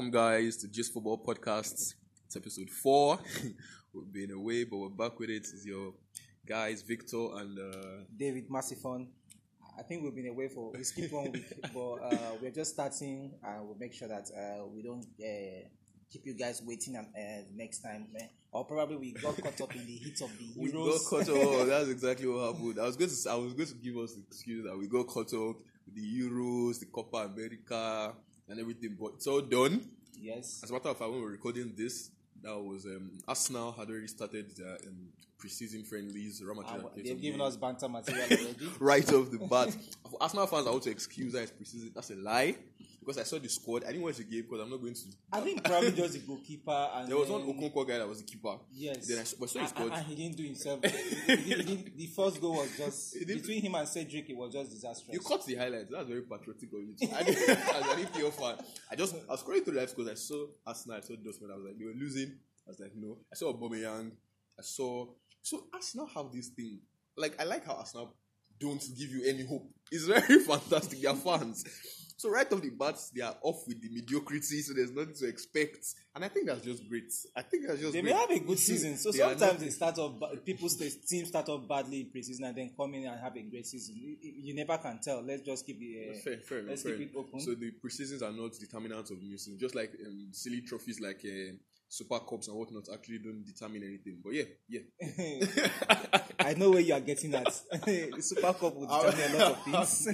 [0.00, 1.92] welcome guys to Just Football Podcasts.
[2.24, 3.18] It's episode four.
[3.92, 5.46] We've been away, but we're back with it.
[5.52, 5.92] It's your
[6.46, 9.08] guys, Victor and uh, David Massifon.
[9.78, 13.32] I think we've been away for we skipped one week, but uh, we're just starting
[13.44, 15.68] and we'll make sure that uh, we don't uh,
[16.10, 18.06] keep you guys waiting and, uh, next time.
[18.18, 18.24] eh.
[18.52, 21.10] Or probably we got caught up in the heat of the we Euros.
[21.10, 21.66] got caught up.
[21.66, 22.80] That's exactly what happened.
[22.80, 25.08] I was going to I was going to give us the excuse that we got
[25.08, 28.14] caught up with the Euros, the Copa America,
[28.50, 29.80] and everything, but it's all done.
[30.20, 30.60] Yes.
[30.62, 32.10] As a matter of fact, when we were recording this,
[32.42, 36.42] that was um, Arsenal had already started their um, preseason friendlies.
[36.42, 38.56] Real Madrid Uh, they've given us banter material already.
[38.80, 39.76] right off the bat.
[40.20, 41.94] Arsenal fans, are out to excuse that it's preseason.
[41.94, 42.56] That's a lie
[43.10, 43.84] because I saw the squad.
[43.84, 45.00] I didn't watch the game because I'm not going to.
[45.32, 48.24] I think probably just the goalkeeper and There was one Okonkwo guy that was the
[48.24, 48.56] keeper.
[48.72, 49.08] Yes.
[49.08, 49.92] Then I saw, but saw his squad.
[49.92, 50.84] and he didn't do himself.
[50.84, 54.30] he, he, he the first goal was just between him and Cedric.
[54.30, 55.12] It was just disastrous.
[55.12, 55.90] You caught the highlights.
[55.90, 56.94] That's very patriotic of you.
[57.16, 60.08] I didn't, as an EPL fan, I just I was scrolling through live scores.
[60.08, 60.98] I saw Arsenal.
[60.98, 61.52] I saw Dortmund.
[61.52, 62.38] I was like, they were losing.
[62.66, 63.18] I was like, no.
[63.32, 64.12] I saw Aubameyang.
[64.58, 65.06] I saw.
[65.42, 66.80] So Arsenal have this thing.
[67.16, 68.14] Like I like how Arsenal
[68.60, 69.68] don't give you any hope.
[69.90, 71.00] It's very fantastic.
[71.00, 71.64] Their fans.
[72.20, 74.60] So right off the bat, they are off with the mediocrity.
[74.60, 75.78] So there's nothing to expect.
[76.14, 77.10] And I think that's just great.
[77.34, 78.12] I think that's just They great.
[78.14, 78.98] may have a good season.
[78.98, 82.44] So They sometimes not- they start off, people's st- teams start off badly in preseason
[82.46, 83.96] and then come in and have a great season.
[83.96, 85.22] You, you never can tell.
[85.22, 86.16] Let's just keep it.
[86.16, 87.40] Uh, Fair, fair let's fair keep it open.
[87.40, 91.22] So the preseasons are not determinants of new season, just like um, silly trophies like
[91.24, 91.54] uh,
[91.92, 94.20] Super Cups and whatnot actually don't determine anything.
[94.22, 96.20] But yeah, yeah.
[96.38, 97.44] I know where you are getting at.
[97.84, 100.04] the Super Cup will determine a lot of things.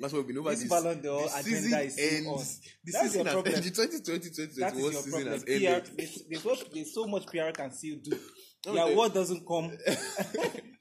[0.00, 0.70] That's what we've been over This this.
[0.70, 2.38] Ballon d'Or agenda season is still on.
[2.38, 2.60] ends.
[2.82, 3.54] The That's season your has problem.
[3.56, 3.74] ended.
[3.74, 5.32] The 2020 that is 2021 season problem.
[5.32, 5.90] has PR, ended.
[5.98, 8.18] there's, there's, what- there's so much PR can still do.
[8.64, 9.70] The award doesn't come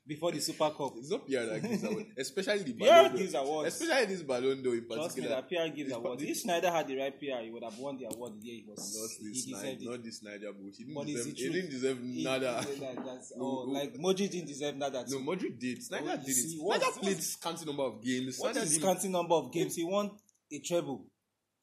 [0.08, 0.94] before the Super Cup.
[0.98, 3.18] It's not PR that gives award, especially the PR Ballon d'Or.
[3.20, 3.68] gives awards.
[3.82, 5.30] Especially this Ballon d'Or in Trust me, particular.
[5.36, 6.24] that PR gives awards.
[6.24, 8.66] If Sneijder had the right PR, he would have won the award the year he
[8.68, 8.80] was.
[8.96, 10.78] Not this Sneijder, not this Sneijder bullshit.
[10.78, 12.64] He didn't But deserve, he didn't deserve He- nada.
[12.64, 13.72] he- like, that's, oh, no.
[13.74, 15.06] like Moji didn't deserve nada.
[15.10, 15.24] No, too.
[15.26, 15.80] Modric did.
[15.80, 16.62] Sneijder Oh, did see, it.
[16.64, 18.38] what- Sneijder played counting number of games.
[18.40, 19.76] What Sneijder is his number of games?
[19.76, 20.12] He won
[20.52, 21.06] a treble.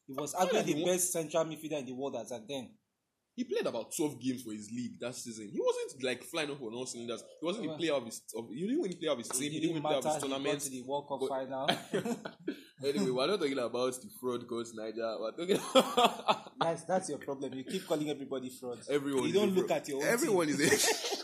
[0.06, 2.68] He was Sneijder arguably the best central midfielder in the world as at then.
[3.36, 5.50] He played about 12 games for his league that season.
[5.52, 7.22] He wasn't like flying up on all cylinders.
[7.40, 8.22] He wasn't the player of his.
[8.36, 9.50] Of, he didn't win the player of his team.
[9.50, 10.14] He didn't win didn't player of matter.
[10.14, 10.60] his He tournament.
[10.60, 11.68] to the World Cup But- final.
[12.84, 15.16] anyway, we're not talking about the fraud coach Niger.
[15.18, 15.60] We're talking
[16.60, 17.52] that's that's your problem.
[17.54, 18.78] You keep calling everybody fraud.
[18.90, 19.24] everyone.
[19.24, 19.80] You is don't a look fraud.
[19.80, 20.60] at your own Everyone team.
[20.60, 20.88] is
[21.20, 21.23] a.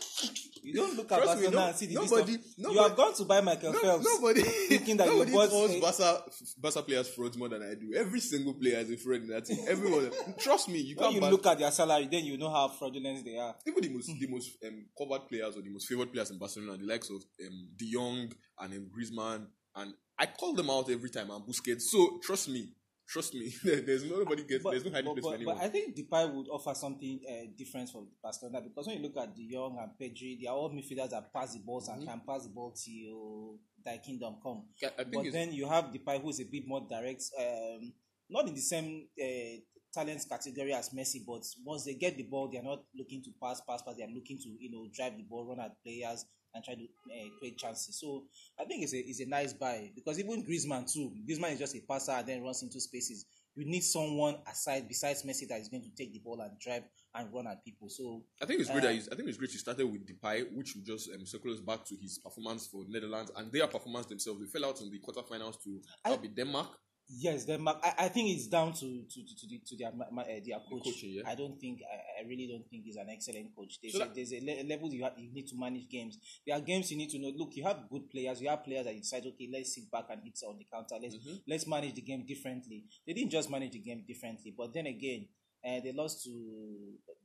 [0.73, 3.13] You don't look at Barcelona no- and see the nobody- list of, You have gone
[3.15, 4.05] to buy Michael No, Phelps.
[4.05, 6.23] nobody, thinking that you nobody bought calls a- Barca,
[6.57, 7.93] Barca players frauds more than I do.
[7.95, 9.59] Every single player is a fraud in that team.
[9.67, 11.15] Everyone, trust me, you When can't.
[11.15, 13.55] you ban- look at their salary, then you know how fraudulent they are.
[13.67, 16.77] even the most the most um, covered players or the most favored players in Barcelona,
[16.77, 21.09] the likes of um, De Jong and um, Griezmann, and I call them out every
[21.09, 21.31] time.
[21.31, 21.81] And Busquets.
[21.83, 22.69] So trust me,
[23.11, 23.53] trust me.
[23.63, 24.63] there's nobody gets.
[24.63, 25.57] there's no hiding place for but, anyone.
[25.57, 29.17] but I think Depay would offer something uh, different for Barcelona because when you look
[29.17, 32.21] at De Jong and Pedri, they are all midfielders that pass the balls and can
[32.25, 34.63] pass the ball till thy kingdom come.
[34.81, 37.93] I- I But then you have Depay who is a bit more direct, um,
[38.29, 39.59] not in the same uh,
[39.93, 43.31] talent category as Messi, but once they get the ball, they are not looking to
[43.41, 43.95] pass, pass, pass.
[43.97, 46.83] They are looking to you know drive the ball, run at players, and try to
[46.83, 47.99] uh, create chances.
[47.99, 48.23] So
[48.59, 51.11] I think it's a it's a nice buy because even Griezmann too.
[51.27, 53.25] Griezmann is just a passer and then runs into spaces.
[53.55, 56.83] You need someone aside besides Messi that is going to take the ball and drive
[57.13, 57.89] and run at people.
[57.89, 60.07] So I think it's great Uh, that he's, I think it's great he started with
[60.07, 63.67] Depay, which will just um, circle us back to his performance for Netherlands and their
[63.67, 64.39] performance themselves.
[64.39, 66.69] They fell out in the quarterfinals to I- Denmark.
[67.13, 67.79] Yes, Denmark.
[67.83, 70.59] I, I think it's down to to to, to, the, to their ma- uh, their
[70.69, 70.83] coach.
[70.83, 71.23] coaching, yeah.
[71.25, 73.79] I don't think I, I really don't think he's an excellent coach.
[73.81, 76.17] There's, So a, there's a le- level you, have, you need to manage games.
[76.47, 77.31] There are games you need to know.
[77.35, 78.41] Look, you have good players.
[78.41, 80.95] You have players that decide, okay, let's sit back and hit on the counter.
[81.01, 81.41] Let's Mhm.
[81.47, 82.85] let's manage the game differently.
[83.05, 85.27] They didn't just manage the game differently, but then again,
[85.65, 86.31] uh, they lost to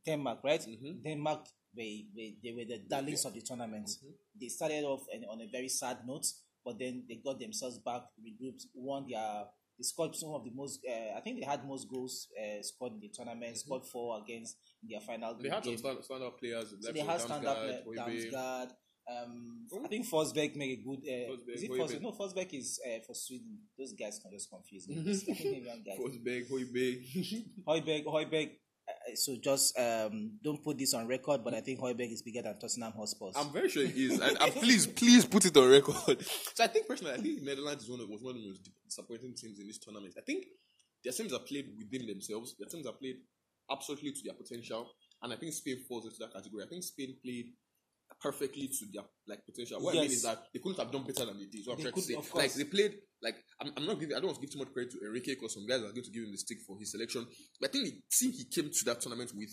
[0.05, 0.61] Denmark, right?
[0.67, 1.01] Mhm.
[1.03, 3.87] Denmark, they, they, they were the darlings of the tournament.
[3.87, 4.13] Mhm.
[4.39, 6.25] They started off on a very sad note,
[6.65, 9.45] but then they got themselves back, regrouped, won their.
[9.77, 10.79] They scored some of the most.
[10.87, 13.57] Uh, I think they had most goals uh, scored in the tournament.
[13.57, 15.43] Scored four against their final Mm-hmm.
[15.43, 15.77] They had some game.
[15.79, 16.73] stand, stand-up players.
[16.81, 17.57] So they had stand up
[17.95, 18.69] Damsgaard.
[19.09, 19.83] Um, Oh.
[19.83, 20.99] I think Forsberg made a good.
[20.99, 21.71] Uh, Forsberg, is it.
[21.71, 22.01] Forsberg?
[22.01, 23.57] No, Forsberg is uh, for Sweden.
[23.77, 24.95] Those guys can just confuse me.
[25.05, 25.97] Those Scandinavian guys.
[25.97, 27.63] Forsberg, Højbjerg.
[27.67, 28.49] Hoiberg, Højbjerg.
[29.07, 32.41] Uh, so just um, don't put this on record, but I think Højbjerg is bigger
[32.41, 33.31] than Tottenham Hotspur.
[33.35, 34.19] I'm very sure it is.
[34.27, 35.95] And, and please, please put it on record.
[36.55, 38.69] So I think personally, I think Netherlands is one of, was one of the most
[38.85, 40.13] disappointing teams in this tournament.
[40.17, 40.45] I think
[41.03, 42.55] their teams are played within themselves.
[42.57, 43.17] Their teams are played
[43.71, 44.91] absolutely to their potential.
[45.21, 46.63] And I think Spain falls into that category.
[46.63, 47.53] I think Spain played
[48.21, 49.79] perfectly to their like potential.
[49.79, 51.65] What I mean is that they couldn't have done better than they did.
[51.65, 54.15] So I'm They trying could, to say, like they played like I'm, I'm not giving
[54.15, 56.03] I don't want to give too much credit to Enrique because some guys are going
[56.03, 57.25] to give him the stick for his selection.
[57.59, 59.49] But I think the team he came to that tournament with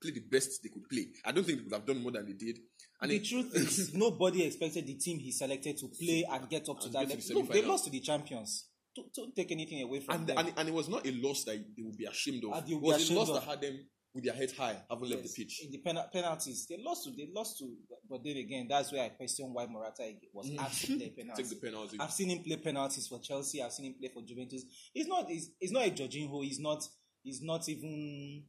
[0.00, 1.06] played the best they could play.
[1.24, 2.58] I don't think they could have done more than they did.
[3.00, 6.68] And the it- truth is, nobody expected the team he selected to play and get
[6.68, 7.42] up to that get to the level.
[7.42, 8.66] Look, they lost to the champions.
[8.94, 10.38] Don't, don't take anything away from and, them.
[10.38, 12.68] and and it was not a loss that they would be ashamed of.
[12.68, 13.34] It was a loss of.
[13.36, 13.78] that had them
[14.14, 15.62] with their head high, having left Yes, the pitch.
[15.64, 17.10] In the pen- penalties, they lost to.
[17.12, 17.76] They lost to.
[18.08, 21.50] But then again, that's where I question why Morata was asked to play Take penalties.
[21.50, 21.96] the penalty.
[22.00, 23.62] I've seen him play penalties for Chelsea.
[23.62, 24.64] I've seen him play for Juventus.
[24.92, 25.28] He's not.
[25.28, 26.42] He's, he's not a Jorginho.
[26.44, 26.82] He's not.
[27.22, 28.44] He's not even.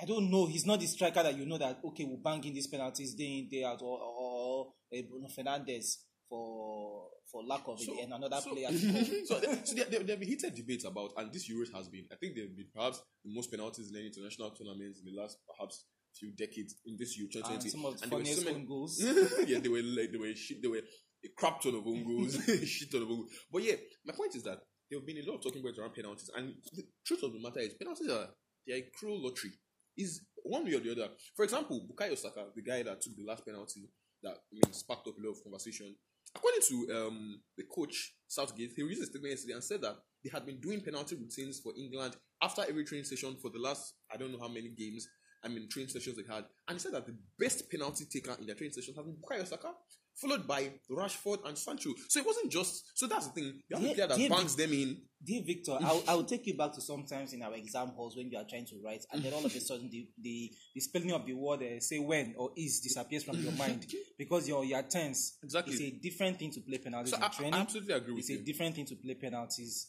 [0.00, 0.46] I don't know.
[0.46, 3.38] He's not the striker that you know that okay, we'll bang in these penalties day
[3.40, 5.96] in day out, or, or a Bruno Fernandes
[6.28, 8.68] for for lack of it, and another so, player.
[9.24, 11.88] so, there, so there, there, there have been heated debates about, and this Euros has
[11.88, 15.12] been, I think there have been perhaps the most penalties in any international tournaments in
[15.12, 15.84] the last perhaps
[16.14, 17.68] few decades in this Euro and 2020.
[17.70, 19.02] some of the And funniest so many- goals.
[19.46, 20.78] yeah, they were like, they were shit, they were
[21.24, 23.32] a crap ton of own goals, shit ton of own goals.
[23.50, 23.74] But yeah,
[24.04, 24.58] my point is that
[24.88, 27.40] there have been a lot of talking points around penalties, and the truth of the
[27.42, 28.28] matter is penalties are
[28.66, 29.50] they're a cruel lottery.
[29.96, 31.08] Is one way or the other.
[31.34, 33.88] For example, Bukayo Saka, the guy that took the last penalty,
[34.22, 35.94] that I mean sparked up a lot of conversation.
[36.36, 40.28] According to um, the coach Southgate, he released a statement yesterday and said that they
[40.30, 44.18] had been doing penalty routines for England after every training session for the last I
[44.18, 45.08] don't know how many games.
[45.42, 48.46] I mean training sessions they had, and he said that the best penalty taker in
[48.46, 49.72] their training sessions has been Bukayo Saka,
[50.16, 51.90] followed by Rashford and Sancho.
[52.08, 53.60] So it wasn't just so that's the thing.
[53.68, 54.96] You have a player that yeah, bangs them in.
[55.24, 58.38] Dear Victor, I'll, I'll take you back to sometimes in our exam halls when you
[58.38, 61.24] are trying to write, and then all of a sudden the, the, the spelling of
[61.26, 63.86] the word, uh, say when or is, disappears from your mind
[64.18, 65.74] because your your tense Exactly.
[65.74, 67.54] It's a different thing to play penalties So in I, training.
[67.54, 68.38] I absolutely agree with it's you.
[68.38, 69.88] a different thing to play penalties.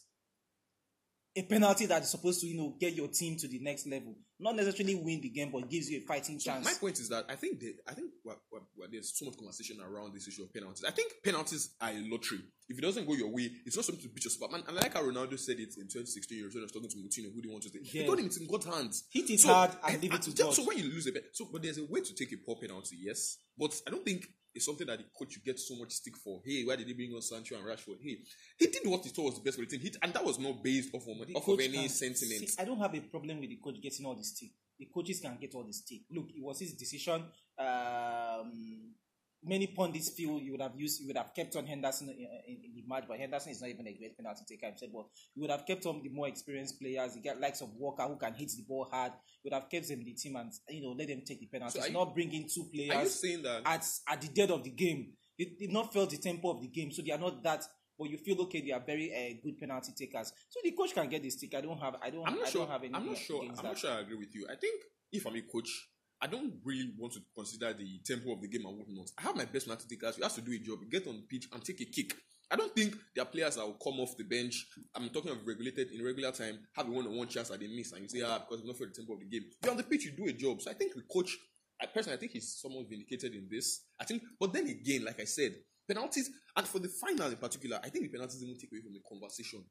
[1.38, 4.14] A penalty that is supposed to, you know, get your team to the next level,
[4.40, 6.64] not necessarily win the game, but gives you a fighting So chance.
[6.64, 9.78] my point is that I think I think what, what, what, there's so much conversation
[9.80, 10.84] around this issue of penalties.
[10.86, 12.40] I think penalties are a lottery.
[12.68, 14.62] If it doesn't go your way, it's not something to beat your Superman.
[14.66, 17.40] And like how Ronaldo said it in 2016 when he was talking to Moutinho, who
[17.40, 17.86] do you want to take?
[17.86, 19.04] He told him it's in God's hands.
[19.10, 20.52] Hit it So, hard and and- leave it to God.
[20.54, 22.56] So when you lose a bet, so but there's a way to take a poor
[22.56, 23.38] penalty, yes.
[23.56, 24.26] But I don't think
[24.58, 26.40] it's something that the coach you get so much stick for.
[26.44, 28.02] Hey, why did he bring on Sancho and Rashford?
[28.02, 28.18] Hey,
[28.58, 29.80] he did what he thought was the best for the team.
[29.80, 32.50] He, and that was not based off of, off of any sentiment.
[32.50, 34.50] See, I don't have a problem with the coach getting all the stick.
[34.78, 36.00] The coaches can get all the stick.
[36.10, 37.24] Look, it was his decision.
[37.58, 38.94] Um,
[39.42, 42.60] many pundits feel you would have used, you would have kept on Henderson in, in,
[42.64, 44.90] in the match, but Henderson is not even a great penalty taker himself.
[44.92, 48.02] But you would have kept on the more experienced players, the guy likes of Walker
[48.04, 49.12] who can hit the ball hard.
[49.42, 51.46] You would have kept them in the team and you know let them take the
[51.46, 53.62] penalties, are not bringing two Are you players that?
[53.64, 55.12] at at the dead of the game.
[55.38, 57.64] They did not feel the tempo of the game, so they are not that.
[57.98, 60.32] But you feel okay, they are very uh, good penalty takers.
[60.48, 61.54] So the coach can get the stick.
[61.56, 61.96] I don't have.
[62.02, 62.26] I don't.
[62.26, 62.62] I'm not I sure.
[62.62, 63.42] don't have anything I'm not sure.
[63.42, 63.64] I'm that.
[63.64, 63.90] not sure.
[63.90, 64.46] I agree with you.
[64.50, 64.82] I think
[65.12, 65.88] if I'm a coach,
[66.20, 69.10] I don't really want to consider the tempo of the game and whatnot.
[69.16, 70.18] I have my best penalty takers.
[70.18, 70.78] You have to do a job.
[70.90, 72.14] Get on the pitch and take a kick.
[72.50, 74.66] I don't think there are players that will come off the bench.
[74.94, 78.02] I'm talking of regulated in regular time, have a one-on-one chance that they miss, and
[78.02, 79.44] you say, ah, because you not feel the tempo of the game.
[79.62, 80.62] You're on the pitch, you do a job.
[80.62, 81.36] So I think the coach,
[81.80, 83.82] I personally, I think he's somewhat vindicated in this.
[84.00, 85.52] I think, but then again, like I said,
[85.86, 88.94] penalties, and for the final in particular, I think the penalties even take away from
[88.94, 89.62] the conversation.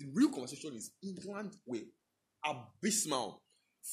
[0.00, 1.78] The real conversation is England were
[2.44, 3.40] abysmal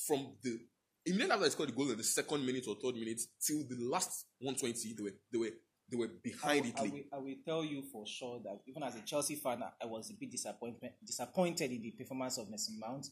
[0.07, 0.59] from the
[1.05, 3.75] immediately after they scored the goal in the second minute or third minute till the
[3.79, 5.51] last 120, they were they were
[5.89, 6.05] they were
[6.43, 9.01] I behind will, I, will, I will tell you for sure that even as a
[9.01, 13.05] Chelsea fan, I- I was a bit disappointment, disappointed in the performance of Mason Mount.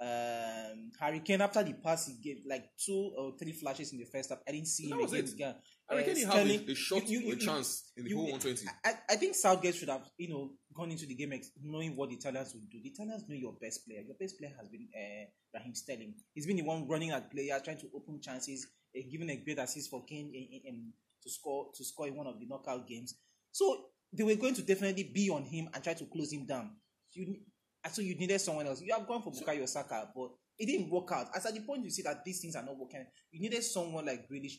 [0.00, 4.04] Um, Harry Kane, after the pass, he gave like two or three flashes in the
[4.06, 4.38] first half.
[4.48, 5.34] I didn't see That him was again.
[5.34, 5.54] again.
[5.88, 8.24] I reckon Uh, had a, a shot you- you- a you- chance in the whole
[8.30, 8.66] 120.
[8.84, 12.10] I, I think Southgate should have, you know, gone into the game ex- knowing what
[12.10, 12.78] the Italians would do.
[12.82, 14.00] The Italians know your best player.
[14.00, 15.24] Your best player has been uh,
[15.58, 16.14] Raheem Sterling.
[16.34, 19.58] He's been the one running at players, trying to open chances, uh, giving a great
[19.58, 22.86] assist for Kane in, in, in- to score to score in one of the knockout
[22.88, 23.14] games.
[23.52, 26.72] So they were going to definitely be on him and try to close him down.
[27.12, 27.36] You,
[27.92, 28.82] so you needed someone else.
[28.82, 31.28] You have gone for Bukayo Saka, but it didn't work out.
[31.36, 34.04] As at the point you see that these things are not working, you needed someone
[34.04, 34.54] like Grealish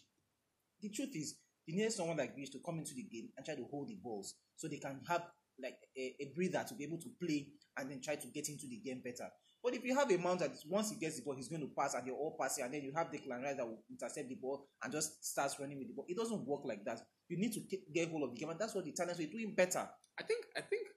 [0.83, 3.55] the truth is, you need someone like this to come into the game and try
[3.55, 5.23] to hold the balls so they can have
[5.63, 8.67] like a, a breather to be able to play and then try to get into
[8.67, 9.29] the game better.
[9.63, 11.71] But if you have a mount that once he gets the ball, he's going to
[11.75, 14.35] pass and you're all passing, and then you have Declan Rice that will intercept the
[14.35, 16.99] ball and just starts running with the ball, it doesn't work like that.
[17.29, 17.61] You need to
[17.93, 19.87] get, hold of the game, and that's what the Italians were doing better.
[20.19, 20.87] I think I think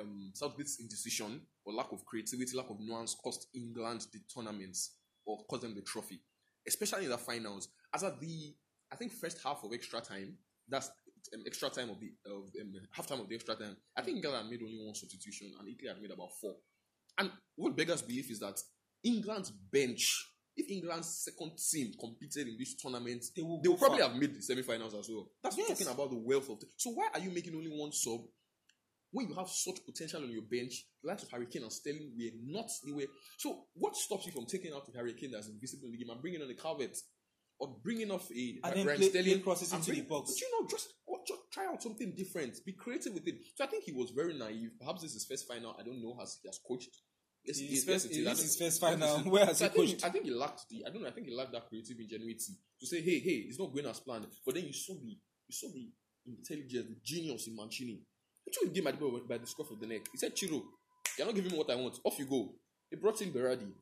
[0.00, 4.96] um, Southgate's indecision or lack of creativity, lack of nuance cost England the tournaments
[5.26, 6.20] or cost them the trophy,
[6.66, 7.68] especially in the finals.
[7.94, 8.54] As at the
[8.90, 10.90] I think first half of extra time, that's
[11.34, 13.76] um, extra time of the of um, half time of the extra time.
[13.96, 16.54] I think England had made only one substitution and Italy had made about four.
[17.18, 18.58] And what beggars belief is that
[19.04, 24.02] England's bench if England's second team competed in this tournament, They will they will probably
[24.02, 25.30] have made the semi-finals as well.
[25.42, 25.68] That's Yes.
[25.68, 26.60] talking about the wealth of.
[26.60, 28.20] The, so why are you making only one sub
[29.12, 30.84] when you have such potential on your bench?
[31.02, 33.06] The likes of Harry Kane and Sterling were not the way.
[33.38, 36.10] So what stops you from taking out the Harry Kane that's invisible in the game
[36.10, 36.98] and bringing on the Calvert?
[37.58, 40.32] Or bringing off a And then play- Sterling play crosses into the box.
[40.32, 40.92] But you know, just
[41.52, 42.58] try out something different.
[42.64, 43.36] Be creative with it.
[43.54, 44.70] So I think he was very naive.
[44.80, 45.76] Perhaps this is his first final.
[45.78, 46.16] I don't know.
[46.18, 46.96] Has he has coached?
[47.44, 49.16] Yes, His yes, first- it it is his first final.
[49.16, 49.26] it is.
[49.26, 50.04] Where has So he I think, coached?
[50.04, 50.84] I think he lacked the.
[50.86, 51.08] I don't know.
[51.08, 54.00] I think he lacked that creative ingenuity to say, "Hey, hey, it's not going as
[54.00, 55.90] planned." But then you saw the, you saw the
[56.26, 58.00] intelligence, the genius in Mancini.
[58.44, 60.02] He took him game by the, by the scruff of the neck.
[60.12, 60.62] He said, "Ciro,
[61.18, 61.98] you're not giving me what I want.
[62.04, 62.54] Off you go."
[62.90, 63.72] He brought in Berardi.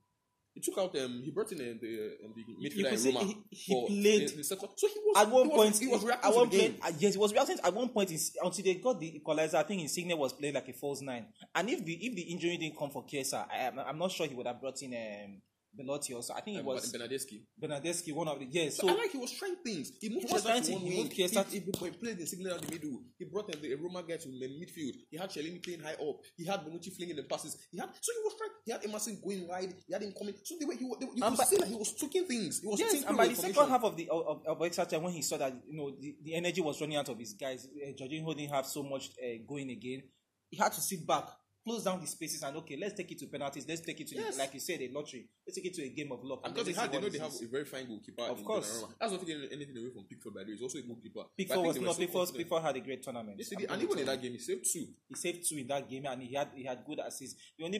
[0.55, 1.23] He took out um.
[1.25, 3.25] He brought in uh, the um, the midfielder in Roma.
[3.27, 5.79] he- he for- played- in- in second- So he was At one he was, point,
[5.79, 6.73] he was reacting at to one the game.
[6.75, 7.59] point, uh, yes, he was reacting.
[7.63, 10.69] At one point, is- until they got the equalizer, I think Insigne was playing like
[10.69, 11.27] a false nine.
[11.55, 14.27] And if the if the injury didn't come for Chiesa, I am I'm not sure
[14.27, 15.41] he would have brought in um,
[15.77, 16.35] Belotti also.
[16.35, 17.43] I think it Um, was Bernardeschi.
[17.63, 18.77] Bernardeschi, one of the yes.
[18.77, 19.93] So, So I like he was trying things.
[20.01, 21.61] He moved He was trying to one he moved he, he, he
[21.93, 23.01] played the signal in the middle.
[23.19, 24.95] He brought um, the a Roma guy to the midfield.
[25.11, 26.17] He had Chiellini playing high up.
[26.37, 27.57] He had Bonucci flinging the passes.
[27.71, 28.51] He had so he was trying.
[28.67, 29.75] He had Emerson going wide.
[29.87, 30.35] He had him coming.
[30.43, 32.61] So the way he, they, you could by- see that he was tweaking things.
[32.61, 35.13] He was Yes, and by the second half of the of, of extra time, when
[35.13, 37.93] he saw that you know the, the energy was running out of his guys, uh,
[37.93, 40.03] Jorginho didn't have so much uh, going again.
[40.51, 41.29] He had to sit back,
[41.71, 43.65] close down the spaces, and okay, let's take it to penalties.
[43.69, 44.39] Let's take it to Yes.
[44.39, 45.29] like you said, a lottery.
[45.47, 46.41] Let's take it to a game of luck.
[46.45, 48.23] And because they let's had, they know they have a very fine goalkeeper.
[48.23, 48.83] Of course.
[48.83, 48.95] Donnarumma.
[49.01, 50.53] That's not taking anything away from Pickford, by the way.
[50.53, 51.21] He's also a goalkeeper.
[51.23, 52.15] But Pickford was not so Pickford.
[52.15, 52.39] confident.
[52.39, 53.37] Pickford had a great tournament.
[53.39, 53.75] Yes, he I'm.
[53.75, 54.87] And even to in that game, he saved two.
[55.09, 57.41] he saved two in that game, and he had he had good assists.
[57.59, 57.79] The only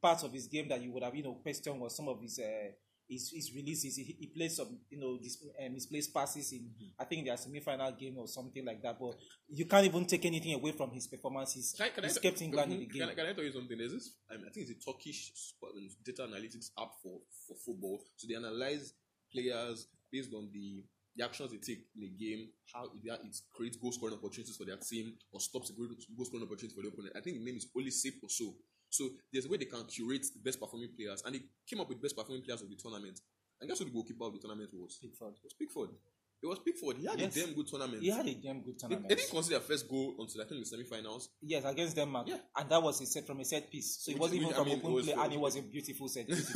[0.00, 2.38] part of his game that you would have you know questioned was some of his
[2.38, 2.70] uh,
[3.12, 3.96] his, his releases.
[3.96, 7.60] He, he played some you know dis, uh, misplaced passes in I think their semi
[7.60, 8.98] final game or something like that.
[8.98, 9.14] But
[9.48, 11.74] you can't even take anything away from his performances.
[11.76, 13.08] Can I, can He's I, kept England in the game.
[13.08, 13.76] I, can I tell you something?
[13.76, 17.56] There's this, I, mean, I think it's a Turkish um, data analytics app for, for
[17.64, 18.00] football.
[18.16, 18.94] So they analyze
[19.32, 20.84] players based on the,
[21.16, 24.76] the actions they take in a game, how it, creates goal scoring opportunities for their
[24.76, 25.88] team or stops a goal
[26.24, 27.14] scoring opportunity for the opponent.
[27.16, 28.54] I think the name is Safe or so.
[28.92, 31.88] So there's a way they can curate the best performing players, and they came up
[31.88, 33.18] with best performing players of the tournament.
[33.58, 34.98] And guess who the goalkeeper of the tournament was?
[35.00, 35.32] Pickford.
[35.32, 35.96] It was Pickford.
[36.42, 36.96] It was Pickford.
[36.98, 37.36] He had Yes.
[37.36, 38.02] a damn good tournament.
[38.02, 39.08] He had a damn good They, tournament.
[39.08, 41.28] they didn't consider first goal until I think the semi-finals.
[41.40, 42.26] Yes, against Denmark.
[42.28, 42.38] Yeah.
[42.56, 43.98] And that was a set from a set piece.
[44.02, 45.56] So it Which- wasn't which, even I from mean, open it play, and it was
[45.56, 46.26] a beautiful set.
[46.28, 46.52] piece.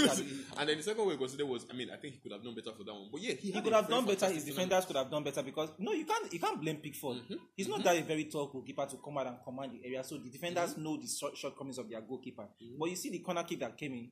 [0.56, 2.54] and then the second we considered was, I mean, I think he could have done
[2.56, 3.08] better for that one.
[3.12, 4.26] But yeah, he, he could have done better.
[4.26, 4.46] His tournament.
[4.46, 7.18] defenders could have done better because no, you can't you can't blame Pickford.
[7.18, 7.34] Mm-hmm.
[7.56, 10.02] He's not that a very tall goalkeeper to come out and command the area.
[10.02, 10.82] So the defenders Mm-hmm.
[10.82, 12.48] know the short, shortcomings of their goalkeeper.
[12.78, 14.10] But you see the corner kick that came in.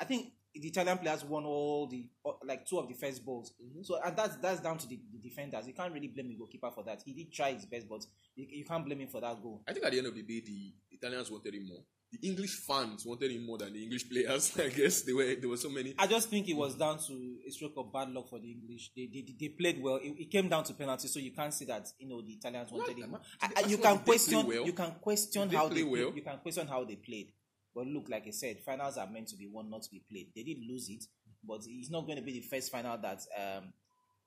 [0.00, 2.06] I think the Italian players won all the
[2.44, 3.52] like two of the first balls.
[3.62, 3.82] Mm-hmm.
[3.82, 5.66] So and that's that's down to the, the defenders.
[5.66, 7.02] You can't really blame the goalkeeper for that.
[7.04, 9.62] He did try his best, but you, you can't blame him for that goal.
[9.68, 11.82] I think at the end of the day, the Italians wanted him more.
[12.10, 14.56] The English fans wanted him more than the English players.
[14.58, 15.94] I guess there were there were so many.
[15.98, 18.92] I just think it was down to a stroke of bad luck for the English.
[18.96, 19.96] They they, they played well.
[19.96, 22.72] It, it came down to penalties, so you can't say that you know the Italians
[22.72, 24.64] wanted Well, I- I- you can did they play question well?
[24.64, 26.12] you can question how they well?
[26.14, 27.32] You can question how they played.
[27.74, 30.28] But look, like I said, finals are meant to be won, not to be played.
[30.34, 31.04] They did lose it,
[31.46, 33.72] but it's not going to be the first final that um,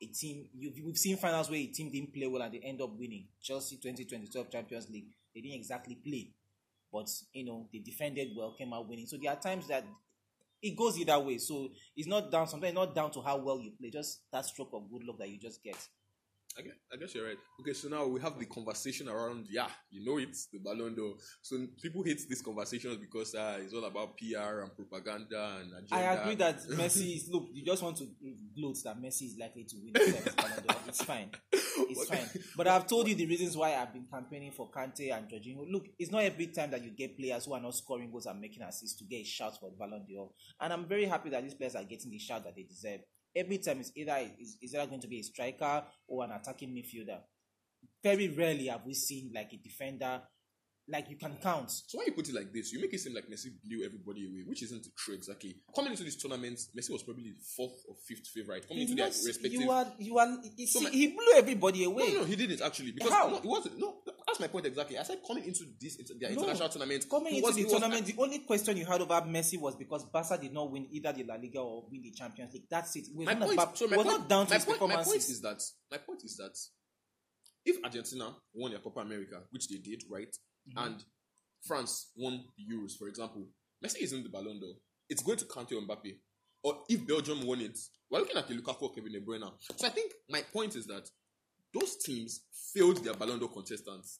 [0.01, 0.47] a team.
[0.53, 3.27] You, we've seen finals where a team didn't play well and they end up winning.
[3.41, 6.31] Chelsea 2022 Champions League, they didn't exactly play,
[6.91, 9.07] but you know they defended well, came out winning.
[9.07, 9.85] So there are times that
[10.61, 11.37] it goes either way.
[11.37, 12.47] So it's not down.
[12.47, 15.29] Sometimes not down to how well you play, just that stroke of good luck that
[15.29, 15.77] you just get.
[16.57, 17.37] I guess, I guess you're right.
[17.61, 21.13] Okay, so now we have the conversation around, yeah, you know it's the Ballon d'Or.
[21.41, 25.95] So people hate these conversations because uh, it's all about PR and propaganda and agenda.
[25.95, 27.47] I agree that Messi is look.
[27.53, 28.07] You just want to
[28.55, 30.75] gloat that Messi is likely to win the Ballon d'Or.
[30.87, 31.29] It's fine.
[31.89, 32.43] It's fine.
[32.55, 35.69] But I've told you the reasons why I've been campaigning for Kante and Jorginho.
[35.69, 38.39] Look, it's not every time that you get players who are not scoring goals and
[38.39, 40.29] making assists to get a shout for the Ballon d'Or.
[40.59, 43.01] And I'm very happy that these players are getting the shout that they deserve.
[43.35, 46.69] Every time it's either is, is either going to be a striker or an attacking
[46.75, 47.19] midfielder.
[48.03, 50.21] Very rarely have we seen like a defender,
[50.87, 51.71] like you can count.
[51.71, 54.25] So when you put it like this, you make it seem like Messi blew everybody
[54.27, 55.55] away, which isn't true exactly.
[55.75, 58.67] Coming into this tournament, Messi was probably fourth or fifth favorite.
[58.67, 59.53] Coming into their Not- respective.
[59.61, 60.27] you are you are
[60.67, 62.13] So see, my- he blew everybody away.
[62.13, 63.29] no, no, he didn't actually because How?
[63.29, 63.79] no, it wasn't.
[63.79, 64.97] No, that's my point exactly.
[64.97, 66.41] I said coming into this into their No.
[66.41, 69.21] international tournament, Coming into was- the he was- tournament, the only question you had over
[69.21, 72.53] Messi was because Barca did not win either the La Liga or win the Champions
[72.53, 72.67] League.
[72.69, 73.07] That's it.
[73.13, 74.79] Was, my not, point, about, so my was point, not down to my his point,
[74.81, 75.29] my point performances.
[75.31, 75.61] is that
[75.91, 76.57] my point is that
[77.65, 80.35] if Argentina won their Copa America, which they did, right,
[80.69, 80.77] Mm-hmm.
[80.77, 81.03] and
[81.65, 83.47] France won the Euros, for example,
[83.83, 84.75] Messi isn't the Ballon d'Or.
[85.09, 86.19] It's going to Kante or Mbappe.
[86.63, 87.77] Or if Belgium won it,
[88.11, 89.51] we're looking at the Lukaku or Kevin De Bruyne.
[89.75, 91.09] So I think my point is that
[91.73, 92.41] those teams
[92.73, 94.19] failed their Ballon d'Or contestants.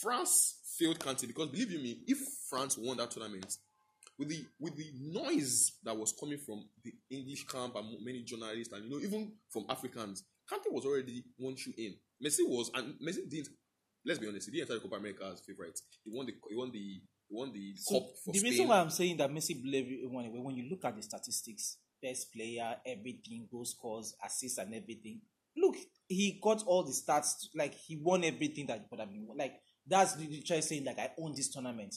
[0.00, 3.56] France failed Kante because believe you me, if France won that tournament,
[4.18, 8.72] with the with the noise that was coming from the English camp and many journalists
[8.72, 11.94] and you know even from Africans, Kante was already one shoe in.
[12.22, 13.48] Messi was and Messi didn't.
[14.04, 15.78] Let's be honest, he didn't enter the Copa America as favorite.
[16.04, 18.50] He won the he won the he won the So cup for the Spain.
[18.50, 21.78] reason why I'm saying that Messi blew everyone away, when you look at the statistics,
[22.02, 25.20] best player, everything, goal scores, assists, and everything.
[25.56, 25.76] Look,
[26.10, 27.46] he got all the stats.
[27.54, 29.26] Like he won everything that he could have been.
[29.26, 29.38] won.
[29.38, 29.54] Like
[29.86, 31.94] that's literally saying like I own this tournament.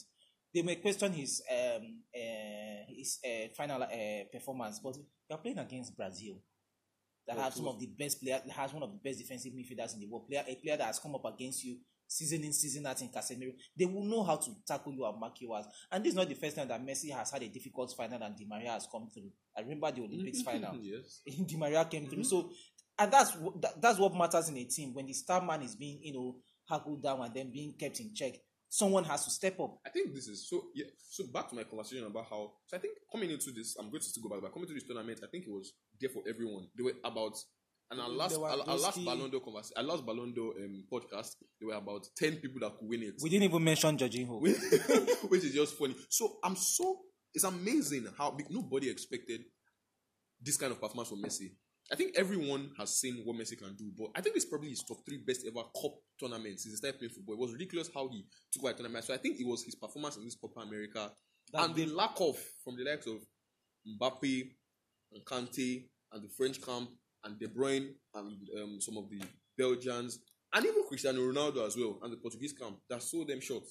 [0.54, 4.96] They may question his um uh, his uh, final uh, performance, but
[5.28, 6.36] you're playing against Brazil.
[7.26, 10.00] That has some of the best players, has one of the best defensive midfielders in
[10.00, 10.28] the world.
[10.28, 13.52] Player, a player that has come up against you season in, season out in Casemiro.
[13.76, 15.66] They will know how to tackle you and mark you out.
[15.90, 18.36] And this is not the first time that Messi has had a difficult final and
[18.36, 19.30] Di Maria has come through.
[19.56, 20.76] I remember the Olympics final.
[20.80, 21.20] yes.
[21.46, 22.24] Di Maria came through.
[22.24, 22.50] So,
[22.98, 26.00] and that's that, that's what matters in a team when the star man is being,
[26.02, 26.36] you know,
[26.68, 28.34] haggled down and then being kept in check.
[28.68, 29.78] Someone has to step up.
[29.86, 30.64] I think this is so.
[30.74, 30.86] Yeah.
[31.08, 32.52] So back to my conversation about how.
[32.66, 34.42] So I think coming into this, I'm going to still go back.
[34.42, 36.66] But coming to this tournament, I think it was there for everyone.
[36.76, 37.36] They were about.
[37.90, 41.68] And our last, our, our last d'Or conversation, our last Ballon d'Or um, podcast, there
[41.68, 43.14] were about ten people that could win it.
[43.22, 44.40] We didn't even mention Jorginho.
[45.28, 45.94] which is just funny.
[46.08, 47.00] So I'm so
[47.34, 49.42] it's amazing how big, nobody expected
[50.40, 51.52] this kind of performance from Messi.
[51.92, 54.82] I think everyone has seen what Messi can do, but I think it's probably his
[54.82, 57.34] top three best ever cup tournaments since he started playing football.
[57.34, 59.04] It was ridiculous how he took a tournament.
[59.04, 61.10] So I think it was his performance in this Copa America
[61.52, 63.16] That and the lack of from the likes of
[63.86, 64.50] Mbappe
[65.12, 66.88] and Kante and the French camp
[67.24, 69.20] and De Bruyne and um, some of the
[69.58, 70.20] Belgians
[70.54, 73.64] and even Cristiano Ronaldo as well and the Portuguese camp that sold them short.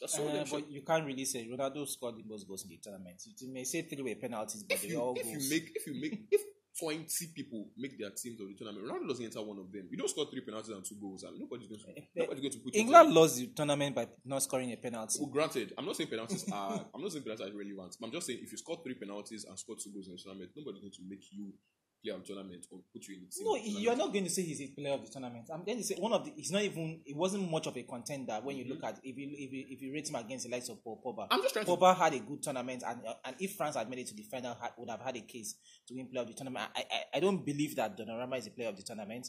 [0.00, 0.62] That sold Uh, short.
[0.62, 3.20] but you can't really say Ronaldo scored the most goals in the tournament.
[3.38, 5.70] You may say three were penalties, but if they were all you, if you make
[5.76, 6.40] if you make if
[6.78, 9.88] 20 people make their teams of the tournament, Ronaldo doesn't enter one of them.
[9.90, 12.40] You don't score three penalties and two goals, and nobody's going to eh, eh, nobody's
[12.40, 15.18] going to put England lost the tournament by not scoring a penalty.
[15.20, 17.96] Well, granted, I'm not saying penalties are I'm not saying penalties are relevant.
[17.98, 20.22] But I'm just saying if you score three penalties and score two goals in the
[20.22, 21.52] tournament, nobody's going to make you
[22.02, 23.44] play on tournament or put you in the team.
[23.44, 25.48] No, of the you're not going to say he's a player of the tournament.
[25.52, 26.32] I'm going to say one of the.
[26.36, 27.00] He's not even.
[27.04, 29.82] It wasn't much of a contender when you look at if you if you, if
[29.82, 31.28] you rate him against the likes of Paul Pogba.
[31.30, 34.00] I'm just trying to Pogba had a good tournament, and and if France had made
[34.00, 35.54] it to the final, had, would have had a case
[35.88, 36.70] to win player of the tournament.
[36.74, 39.28] I I, I don't believe that Donnarumma is a player of the tournament,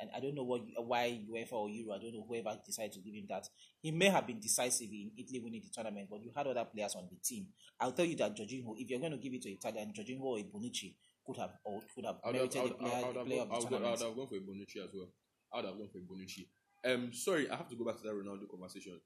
[0.00, 1.96] and I don't know what why UEFA or Euro.
[1.96, 3.46] I don't know whoever decided to give him that.
[3.80, 6.94] He may have been decisive in Italy winning the tournament, but you had other players
[6.96, 7.48] on the team.
[7.80, 10.38] I'll tell you that Jorginho, if you're going to give it to Italian, Jorginho or
[10.38, 10.94] Bonucci
[11.26, 13.68] could have or could have merited the player, I the would have, player gone- of
[13.68, 15.08] the would, I would have gone for a Bonucci as well.
[15.52, 16.46] I would have gone for a Bonucci.
[16.84, 19.00] Um, sorry, I have to go back to that Ronaldo conversation.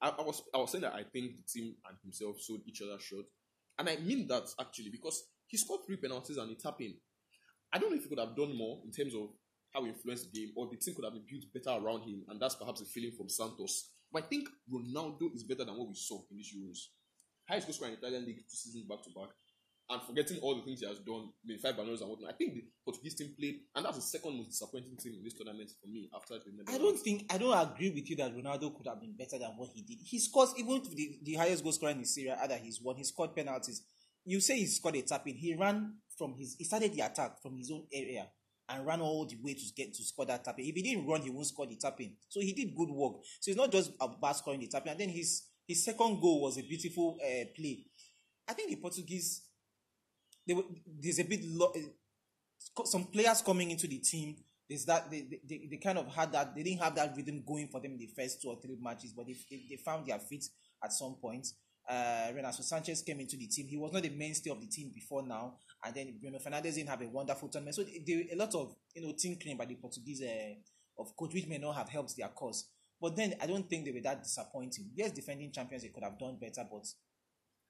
[0.00, 2.80] I, I was I was saying that I think the team and himself sold each
[2.82, 3.26] other short,
[3.78, 6.94] and I mean that actually because he scored three penalties and he tapped in.
[7.72, 9.28] I don't know if he could have done more in terms of
[9.74, 12.24] how he influenced the game, or the team could have been built better around him,
[12.28, 13.90] and that's perhaps a feeling from Santos.
[14.10, 16.78] But I think Ronaldo is better than what we saw in these Euros.
[17.46, 19.28] Highest goal scorer in Italian league two seasons back to back,
[19.90, 22.30] and forgetting all the things he has done, maybe five banners and whatnot.
[22.30, 25.34] I think the Portuguese team played, and that's the second most disappointing team in this
[25.34, 26.72] tournament for me after the.
[26.72, 29.50] I don't think I don't agree with you that Ronaldo could have been better than
[29.56, 29.98] what he did.
[30.04, 32.96] He scores even the, the highest goal scorer in the Serie A that he's won.
[32.96, 33.82] He scored penalties.
[34.24, 35.34] You say he scored a tap in.
[35.36, 38.26] He ran from his he started the attack from his own area
[38.68, 40.66] and ran all the way to get to score that tap in.
[40.66, 42.12] If he didn't run, he won't score the tap in.
[42.28, 43.22] So he did good work.
[43.40, 44.90] So it's not just about scoring the tap in.
[44.92, 47.86] And then his his second goal was a beautiful uh, play.
[48.46, 49.47] I think the Portuguese
[50.48, 50.64] they were,
[51.00, 54.36] there's a bit lo- uh, some players coming into the team.
[54.68, 57.68] There's that they, they, they, kind of had that they didn't have that rhythm going
[57.68, 60.18] for them in the first two or three matches, but they, they, they found their
[60.18, 60.44] feet
[60.82, 61.46] at some point.
[61.88, 63.66] Uh, Renato Sanches came into the team.
[63.66, 66.90] He was not the mainstay of the team before now, and then Bruno Fernandes didn't
[66.90, 67.76] have a wonderful tournament.
[67.76, 71.56] So a lot of you know tinkering by the Portuguese uh, of coach, which may
[71.56, 72.68] not have helped their cause.
[73.00, 74.90] But then I don't think they were that disappointing.
[74.94, 76.84] Yes, defending champions they could have done better, but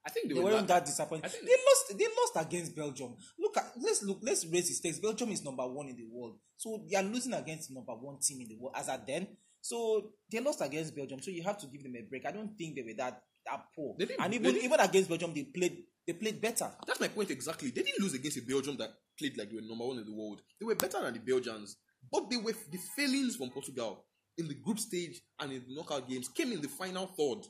[0.07, 1.31] I think they, they were weren't that- disappointed.
[1.31, 1.99] Think- They lost.
[1.99, 3.17] They lost against Belgium.
[3.39, 4.19] Look at let's look.
[4.23, 4.99] Let's raise the stakes.
[4.99, 8.41] Belgium is number one in the world, so they are losing against number one team
[8.41, 9.27] in the world as at then.
[9.61, 11.21] So they lost against Belgium.
[11.21, 12.25] So you have to give them a break.
[12.27, 13.97] I don't think they were that that poor.
[13.99, 16.71] They and they even even against Belgium, they played they played better.
[16.87, 17.71] That's my point exactly.
[17.71, 20.15] They didn't lose against a Belgium that played like they were number one in the
[20.15, 20.41] world.
[20.61, 21.77] They were better than the Belgians,
[22.11, 24.07] but they were the failings from Portugal
[24.39, 27.45] in the group stage and in the knockout games came in the final third.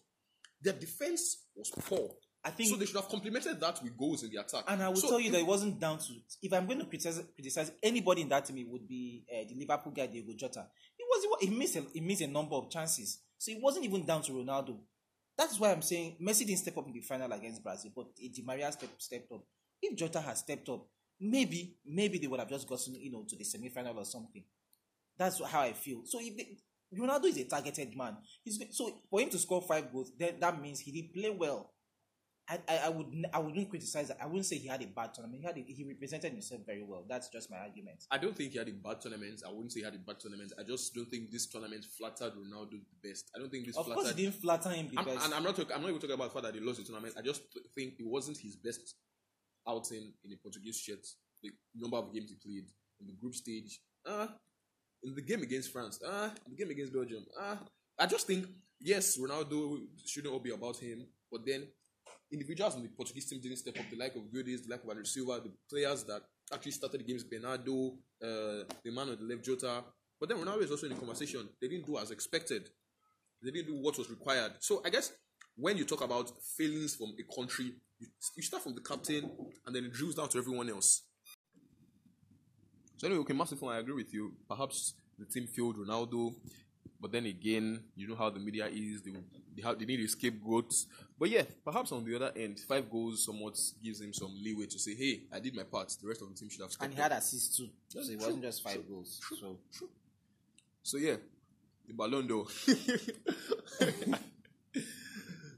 [0.63, 2.11] Their defense was poor.
[2.49, 4.65] I think So they should have complemented that with goals in the attack.
[4.67, 6.13] And I will So tell you that it wasn't down to.
[6.43, 9.55] If I'm going to criticize, criticize anybody in that team, it would be uh, the
[9.55, 10.67] Liverpool guy, Diogo Jota.
[10.97, 14.07] He was he missed a, he missed a number of chances, so it wasn't even
[14.07, 14.79] down to Ronaldo.
[15.37, 18.43] That's why I'm saying Messi didn't step up in the final against Brazil, but Di
[18.45, 19.45] Maria stepped, stepped up.
[19.81, 20.87] If Jota had stepped up,
[21.21, 24.45] maybe maybe they would have just gotten you know to the semi final or something.
[25.19, 26.03] That's how I feel.
[26.05, 26.57] So if they,
[26.97, 30.61] Ronaldo is a targeted man, he's so for him to score five goals, then that
[30.61, 31.73] means he did play well.
[32.51, 34.19] I, I, I would I wouldn't criticize that.
[34.23, 35.41] I wouldn't say he had a bad tournament.
[35.43, 37.05] He had a, he represented himself very well.
[37.09, 38.05] That's just my argument.
[38.11, 39.43] I don't think he had a bad tournament.
[39.47, 40.53] I wouldn't say he had a bad tournament.
[40.59, 43.31] I just don't think this tournament flattered Ronaldo the best.
[43.37, 44.01] I don't think this Of flattered.
[44.03, 45.73] course, he didn't flatter him I'm, because and I'm not talking.
[45.75, 47.15] I'm not even talking about the fact that they lost the tournament.
[47.19, 47.43] I just
[47.75, 48.95] think it wasn't his best
[49.69, 51.07] outing in a Portuguese shirt.
[51.43, 52.67] The number of games he played
[53.01, 54.27] in the group stage, uh,
[55.05, 57.57] in the game against France, uh, in the game against Belgium, uh,
[57.99, 58.47] I just think
[58.81, 61.69] yes, Ronaldo shouldn't all be about him, but then
[62.31, 63.85] individuals in the Portuguese team didn't step up.
[63.91, 67.05] The like of Guedes, the like of André Silva, the players that actually started the
[67.05, 69.85] games, Bernardo, uh, the man on the left, Jota.
[70.21, 71.49] But then Ronaldo is also in the conversation.
[71.61, 72.69] They didn't do as expected
[73.43, 74.53] they didn't do what was required.
[74.61, 75.13] So I guess
[75.57, 79.31] when you talk about failings from a country, you, you start from the captain
[79.67, 81.03] and then it drills down to everyone else.
[82.97, 84.35] So anyway, okay, massive I agree with you.
[84.49, 86.35] Perhaps the team failed Ronaldo,
[87.01, 89.03] but then again, you know how the media is.
[89.03, 89.13] They
[89.55, 90.75] they, have, they need a scapegoat.
[91.19, 94.79] But yeah, perhaps on the other end, five goals somewhat gives him some leeway to
[94.79, 95.95] say, "Hey, I did my part.
[96.01, 98.19] The rest of the team should have." and he up." had assists too, so it
[98.19, 99.21] wasn't just five goals.
[99.39, 99.59] So
[100.83, 101.17] So yeah,
[101.87, 102.47] the Ballon d'Or.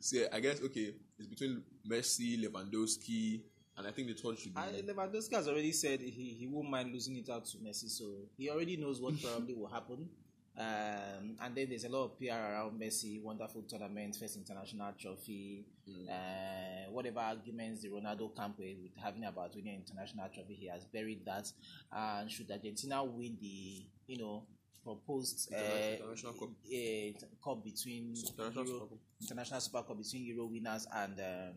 [0.00, 3.40] so yeah, I guess okay, it's between Messi, Lewandowski,
[3.78, 4.60] and I think the third should be.
[4.60, 8.04] I, Lewandowski has already said he, he won't mind losing it out to Messi, so
[8.36, 10.08] he already knows what probably will happen.
[10.60, 15.64] Um, and then there's a lot of PR around Messi, wonderful tournament, first international trophy,
[16.06, 21.24] uh, whatever arguments the Ronaldo camp with having about winning international trophy, he has buried
[21.24, 21.50] that.
[21.90, 24.42] And should Argentina win the, you know,
[24.84, 26.48] proposed uh, International Cup.
[26.50, 28.98] uh, cup between International Euro- Super Cup.
[29.22, 31.54] international Super Cup between Euro winners and um,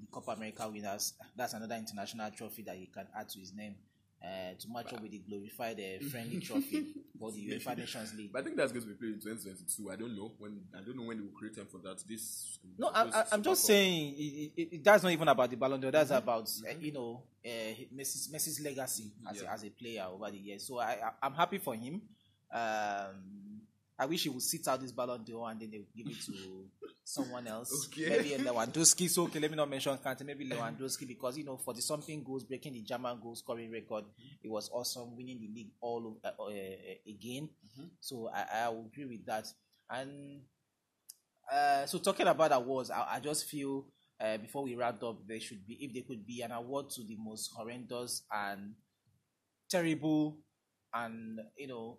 [0.00, 1.14] the Copa America winners.
[1.36, 3.76] That's another international trophy that he can add to his name
[4.22, 6.86] uh, to match up with the glorified uh, friendly trophy
[7.18, 8.32] for the UEFA Nations League.
[8.32, 9.90] But I think that's going to be played in 2022.
[9.90, 10.60] I don't know when.
[10.76, 12.02] I don't know when they will create time for that.
[12.08, 12.58] This.
[12.78, 13.68] No, I, I'm just Cup.
[13.68, 15.90] saying it, it, that's not even about the Ballon d'Or.
[15.90, 17.48] That's about uh, you know uh,
[17.94, 19.50] Messi's, Messi's legacy as, Yeah.
[19.50, 20.66] a, as a player over the years.
[20.66, 22.00] So I, I I'm happy for him.
[22.50, 23.60] Um,
[23.98, 26.20] I wish he would sit out this Ballon d'Or and then they would give it
[26.26, 26.32] to
[27.06, 27.86] someone else.
[27.86, 28.08] Okay.
[28.10, 29.08] Maybe a Lewandowski.
[29.08, 30.24] So okay, let me not mention Kante.
[30.24, 34.04] Maybe Lewandowski because you know for the something goals breaking the German goal scoring record,
[34.42, 37.48] it was awesome winning the league all over, uh, uh, uh, again.
[38.00, 39.46] So I, I agree with that.
[39.88, 40.40] And
[41.50, 43.86] uh, so talking about awards, I, I just feel
[44.20, 47.04] uh, before we wrap up, there should be if there could be an award to
[47.04, 48.74] the most horrendous and
[49.70, 50.38] terrible,
[50.92, 51.98] and you know,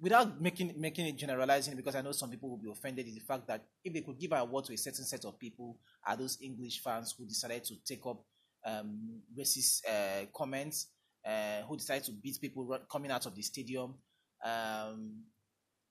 [0.00, 3.20] without making making it generalizing, because I know some people will be offended, is the
[3.20, 6.16] fact that if they could give an award to a certain set of people, are
[6.16, 8.24] those English fans who decided to take up
[8.66, 10.88] um, racist uh, comments,
[11.26, 13.94] uh, who decided to beat people coming out of the stadium.
[14.44, 15.24] Um,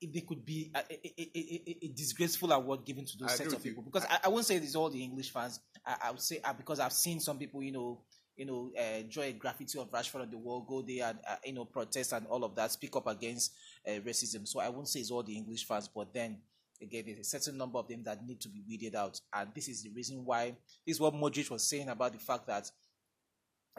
[0.02, 3.36] if they could be a, a, a, a, a disgraceful award given to those I
[3.36, 5.60] sets of people, because I, I won't say it's all the English fans.
[5.86, 8.02] I, I would say uh, because I've seen some people, you know,
[8.38, 11.36] you know, uh, draw a graffiti of Rashford on the wall, go there and uh,
[11.44, 13.52] you know protest and all of that, speak up against
[13.88, 14.48] uh, racism.
[14.48, 16.38] So I won't say it's all the English fans, but then
[16.82, 19.68] again, there's a certain number of them that need to be weeded out, and this
[19.68, 20.56] is the reason why.
[20.86, 22.70] This is what Modric was saying about the fact that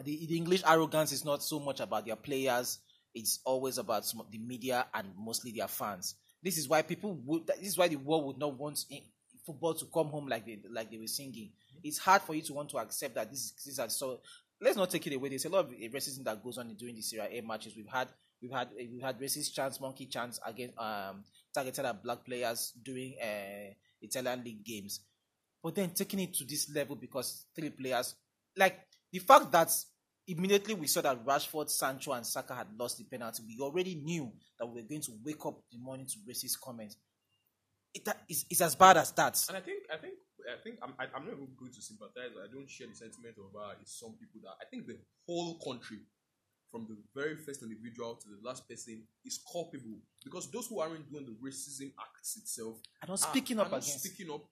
[0.03, 2.79] the, the English arrogance is not so much about their players;
[3.13, 6.15] it's always about some of the media and mostly their fans.
[6.43, 7.47] This is why people would.
[7.47, 8.83] This is why the world would not want
[9.45, 11.51] football to come home like they like they were singing.
[11.83, 14.19] It's hard for you to want to accept that this these are so.
[14.63, 15.29] Let's not take it away.
[15.29, 17.75] There's a lot of racism that goes on during the Serie A matches.
[17.75, 18.09] We've had
[18.41, 21.23] we've had we've had racist chants, monkey chants against um
[21.53, 25.01] targeted at black players during uh, Italian league games.
[25.63, 28.15] But then taking it to this level because three players,
[28.57, 28.79] like
[29.11, 29.69] the fact that
[30.27, 34.31] immediately we saw that Rashford, Sancho, and Saka had lost the penalty, we already knew
[34.59, 36.95] that we were going to wake up the morning to racist comments.
[37.93, 39.43] It, is, it's as bad as that.
[39.49, 40.13] And I think, I think,
[40.47, 42.31] I think, I'm, I, I'm not even going to sympathize.
[42.41, 45.99] I don't share the sentiment of uh, some people that I think the whole country,
[46.71, 51.09] from the very first individual to the last person, is culpable because those who aren't
[51.11, 54.03] doing the racism acts itself I'm not are- speaking are up not against.
[54.03, 54.43] speaking up,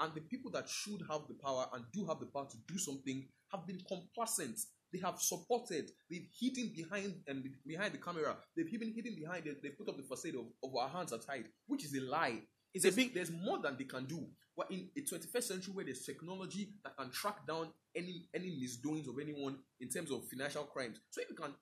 [0.00, 2.78] and the people that should have the power and do have the power to do
[2.78, 4.58] something have been complacent.
[4.92, 5.90] They have supported.
[6.10, 8.36] They've hidden behind and behind the camera.
[8.56, 9.44] They've even hidden behind.
[9.44, 12.00] They, they put up the facade of, of our hands are tied, which is a
[12.00, 12.40] lie.
[12.72, 14.26] It's a big- there's more than they can do.
[14.56, 19.06] We're in a 21st century where there's technology that can track down any any misdoings
[19.08, 20.98] of anyone in terms of financial crimes.
[21.10, 21.52] So if you can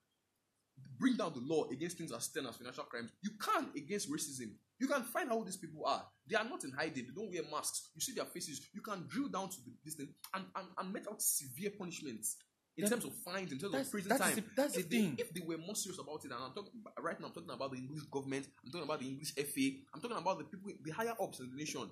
[0.99, 4.53] bring down the law against things as stern as financial crimes, you can against racism.
[4.79, 6.05] You can find out who these people are.
[6.29, 7.07] They are not in hiding.
[7.07, 7.91] They don't wear masks.
[7.95, 8.61] You see their faces.
[8.75, 12.37] You can drill down to the, this thing and, and, and make out severe punishments
[12.77, 14.35] in That- terms of fines, in terms of prison that's time.
[14.35, 15.15] the- that's the if they, thing.
[15.19, 17.71] If they were more serious about it, and I'm talking right now, I'm talking about
[17.73, 18.47] the English government.
[18.65, 19.67] I'm talking about the English FA.
[19.95, 21.89] I'm talking about the people, the higher ups in the nation.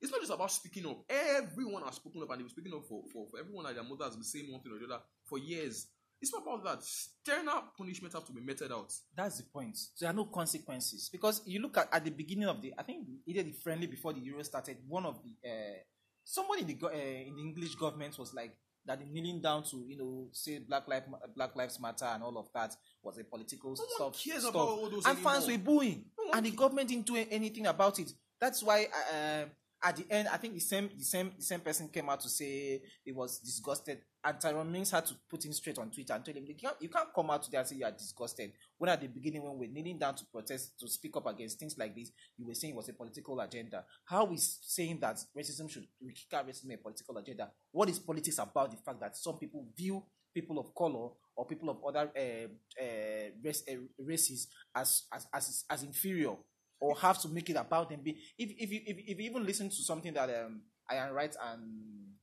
[0.00, 1.04] it's not just about speaking up.
[1.08, 3.84] Everyone has spoken up and they've been speaking up for, for, for everyone and their
[3.84, 5.86] mother has been saying one thing or the other for years.
[6.20, 6.82] It's not about that.
[6.84, 8.92] Sterner punishment have to be meted out.
[9.16, 9.78] That's the point.
[10.00, 13.06] There are no consequences because you look at at the beginning of the, I think
[13.26, 14.78] either the friendly before the Euro started.
[14.88, 15.78] One of the uh,
[16.24, 19.00] somebody in the go- uh, in the English government was like that.
[19.06, 21.04] Kneeling down to you know say Black Life
[21.36, 24.24] Black Lives Matter and all of that was a political No one stuff.
[24.24, 24.54] cares stuff.
[24.54, 27.98] about all those and fans were booing, No and the government didn't do anything about
[28.00, 28.12] it.
[28.40, 28.86] That's why.
[29.12, 29.44] Uh,
[29.82, 32.28] at the end, I think the same the same the same person came out to
[32.28, 36.24] say he was disgusted, and Tyrone Mings had to put him straight on Twitter and
[36.24, 38.52] tell him you can't, you can't come out today and say you are disgusted.
[38.76, 41.60] When at the beginning, when we we're kneeling down to protest to speak up against
[41.60, 43.84] things like this, you were saying it was a political agenda.
[44.04, 47.50] How is saying that racism should we kick out racism a political agenda?
[47.70, 50.02] What is politics about the fact that some people view
[50.34, 55.64] people of color or people of other uh, uh, race, uh, races as, as as
[55.70, 56.34] as inferior?
[56.80, 58.00] Or have to make it about them.
[58.04, 60.62] If if you if, if you even listen to something that um
[60.92, 62.14] Ian Wright and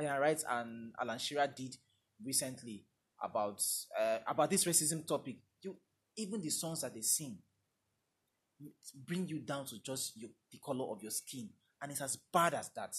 [0.00, 1.76] Ian Wright and Alan Shearer did
[2.24, 2.84] recently
[3.22, 3.62] about
[3.98, 5.76] uh, about this racism topic, you
[6.16, 7.38] even the songs that they sing
[9.06, 11.48] bring you down to just your, the color of your skin,
[11.80, 12.94] and it's as bad as that.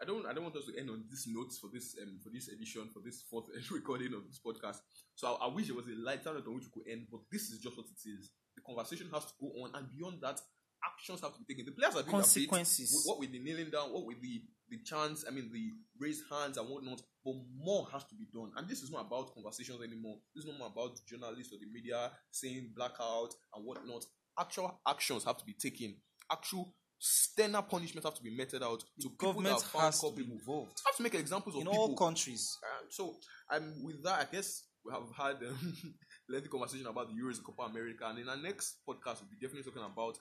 [0.00, 2.30] I don't I don't want us to end on this note for this um for
[2.30, 4.78] this edition for this fourth recording of this podcast.
[5.14, 7.20] So I, I wish there was a lighter note on which we could end, but
[7.30, 8.30] this is just what it is.
[8.56, 10.40] The conversation has to go on, and beyond that,
[10.84, 11.66] actions have to be taken.
[11.66, 12.10] The players are bit.
[12.10, 13.02] Consequences.
[13.04, 16.56] What with the kneeling down, what with the the chants, I mean the raised hands
[16.56, 18.50] and whatnot, but more has to be done.
[18.56, 20.18] And this is not about conversations anymore.
[20.34, 24.04] This is not more about journalists or the media saying blackout and whatnot.
[24.38, 25.96] Actual actions have to be taken.
[26.30, 30.00] Actual sterner punishment have to be meted out to people Government that are found has
[30.00, 31.78] to be involved have to make examples of in people.
[31.78, 32.58] all countries.
[32.62, 33.16] Um, so,
[33.50, 35.74] um, with that, I guess we have had um,
[36.28, 39.36] lengthy conversation about the Euros, in Copa America, and in our next podcast, we'll be
[39.40, 40.18] definitely talking about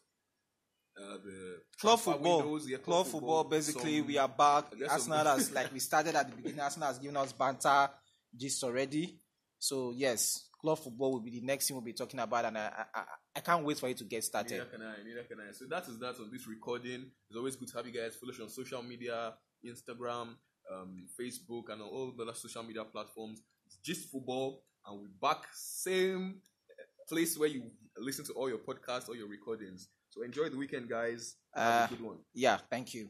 [0.97, 2.39] uh, the Club football.
[2.43, 4.65] windows, yeah, club football, basically, some- we are back.
[4.89, 7.89] Arsenal has, like we started at the beginning, Arsenal has given us banter
[8.35, 9.19] gist already.
[9.57, 12.85] So, yes, club football will be the next thing we'll be talking about, and I,
[12.93, 12.99] I,
[13.35, 14.51] I- can't wait for it to get started.
[14.59, 15.51] Neither can I, neither can I.
[15.53, 17.09] So that is that on this recording.
[17.29, 19.33] It's always good to have you guys follow us on social media,
[19.65, 20.35] Instagram,
[20.71, 23.41] um, Facebook, and all the other social media platforms.
[23.65, 26.35] It's just football, and we're back same
[26.69, 27.63] uh, place where you
[27.97, 29.87] listen to all your podcasts, all your recordings.
[30.09, 31.35] So enjoy the weekend, guys.
[31.55, 32.17] Have Uh, a good one.
[32.33, 33.09] Yeah, thank you.